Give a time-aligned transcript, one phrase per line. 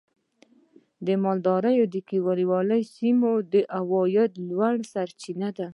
[1.23, 5.67] مالداري د کليوالو سیمو د عاید لویه سرچینه ده.